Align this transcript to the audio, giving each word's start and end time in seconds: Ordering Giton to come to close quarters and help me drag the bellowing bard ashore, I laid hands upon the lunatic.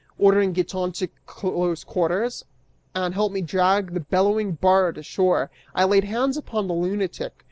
Ordering 0.17 0.53
Giton 0.55 0.91
to 0.93 1.05
come 1.05 1.13
to 1.13 1.21
close 1.51 1.83
quarters 1.83 2.43
and 2.95 3.13
help 3.13 3.31
me 3.31 3.41
drag 3.43 3.93
the 3.93 3.99
bellowing 3.99 4.53
bard 4.53 4.97
ashore, 4.97 5.51
I 5.75 5.83
laid 5.83 6.05
hands 6.05 6.37
upon 6.37 6.65
the 6.67 6.73
lunatic. 6.73 7.33